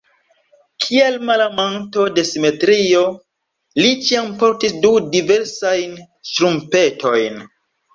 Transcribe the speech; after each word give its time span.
Kiel 0.85 1.19
malamanto 1.29 2.07
de 2.15 2.25
simetrio 2.31 3.03
li 3.83 3.95
ĉiam 4.09 4.35
portis 4.43 4.77
du 4.89 4.95
diversajn 5.17 5.99
ŝtrumpetojn. 6.35 7.43